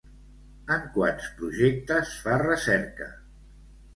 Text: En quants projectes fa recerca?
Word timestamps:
En 0.75 0.79
quants 0.95 1.27
projectes 1.41 2.15
fa 2.23 2.39
recerca? 2.45 3.13